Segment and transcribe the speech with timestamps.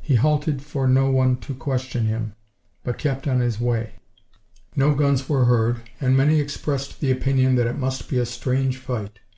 [0.00, 2.34] He halted for no one to question him,
[2.82, 3.92] but kept on his way.
[4.74, 8.78] No guns were heard, and many expressed the opinion that it must be a strange
[8.78, 9.20] fight.